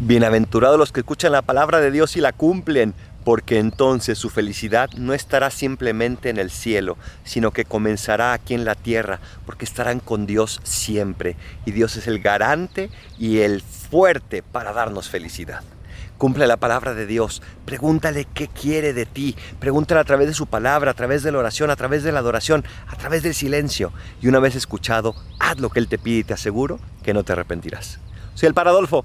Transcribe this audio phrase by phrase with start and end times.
[0.00, 4.88] Bienaventurados los que escuchan la palabra de Dios y la cumplen, porque entonces su felicidad
[4.96, 9.98] no estará simplemente en el cielo, sino que comenzará aquí en la tierra, porque estarán
[9.98, 11.34] con Dios siempre,
[11.66, 15.64] y Dios es el garante y el fuerte para darnos felicidad.
[16.16, 20.46] Cumple la palabra de Dios, pregúntale qué quiere de ti, pregúntale a través de su
[20.46, 23.92] palabra, a través de la oración, a través de la adoración, a través del silencio,
[24.22, 27.24] y una vez escuchado, haz lo que Él te pide y te aseguro que no
[27.24, 27.98] te arrepentirás.
[28.34, 29.04] Soy el Paradolfo.